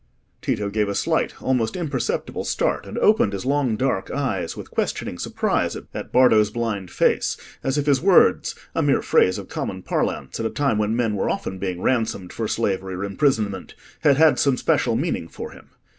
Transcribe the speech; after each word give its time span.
Tito 0.41 0.71
gave 0.71 0.89
a 0.89 0.95
slight, 0.95 1.39
almost 1.43 1.75
imperceptible 1.75 2.43
start, 2.43 2.87
and 2.87 2.97
opened 2.97 3.33
his 3.33 3.45
long 3.45 3.77
dark 3.77 4.09
eyes 4.09 4.57
with 4.57 4.71
questioning 4.71 5.19
surprise 5.19 5.75
at 5.75 6.11
Bardo's 6.11 6.49
blind 6.49 6.89
face, 6.89 7.37
as 7.63 7.77
if 7.77 7.85
his 7.85 8.01
words—a 8.01 8.81
mere 8.81 9.03
phrase 9.03 9.37
of 9.37 9.47
common 9.47 9.83
parlance, 9.83 10.39
at 10.39 10.45
a 10.47 10.49
time 10.49 10.79
when 10.79 10.95
men 10.95 11.15
were 11.15 11.29
often 11.29 11.59
being 11.59 11.83
ransomed 11.83 12.33
from 12.33 12.47
slavery 12.47 12.95
or 12.95 13.05
imprisonment—had 13.05 14.17
had 14.17 14.39
some 14.39 14.57
special 14.57 14.95
meaning 14.95 15.27
for 15.27 15.51
him. 15.51 15.69